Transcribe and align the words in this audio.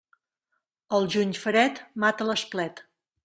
El 0.99 1.05
juny 1.17 1.35
fred 1.43 1.83
mata 2.05 2.29
l'esplet. 2.31 2.85